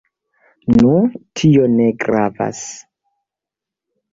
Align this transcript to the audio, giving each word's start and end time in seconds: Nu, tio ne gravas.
Nu, 0.77 0.93
tio 1.41 1.67
ne 1.75 1.87
gravas. 2.05 2.65